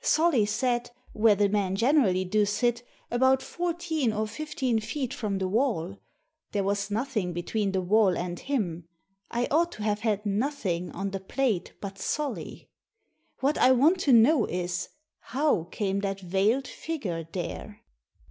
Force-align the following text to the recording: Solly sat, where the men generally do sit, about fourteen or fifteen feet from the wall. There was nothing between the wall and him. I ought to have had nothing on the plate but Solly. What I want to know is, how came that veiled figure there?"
Solly 0.03 0.47
sat, 0.47 0.89
where 1.13 1.35
the 1.35 1.47
men 1.47 1.75
generally 1.75 2.25
do 2.25 2.43
sit, 2.43 2.81
about 3.11 3.43
fourteen 3.43 4.11
or 4.11 4.25
fifteen 4.25 4.79
feet 4.79 5.13
from 5.13 5.37
the 5.37 5.47
wall. 5.47 5.95
There 6.53 6.63
was 6.63 6.89
nothing 6.89 7.33
between 7.33 7.71
the 7.71 7.83
wall 7.83 8.17
and 8.17 8.39
him. 8.39 8.87
I 9.29 9.47
ought 9.51 9.71
to 9.73 9.83
have 9.83 9.99
had 9.99 10.25
nothing 10.25 10.89
on 10.93 11.11
the 11.11 11.19
plate 11.19 11.73
but 11.79 11.99
Solly. 11.99 12.67
What 13.41 13.59
I 13.59 13.73
want 13.73 13.99
to 13.99 14.11
know 14.11 14.45
is, 14.47 14.89
how 15.19 15.65
came 15.65 15.99
that 15.99 16.19
veiled 16.19 16.67
figure 16.67 17.27
there?" 17.31 17.81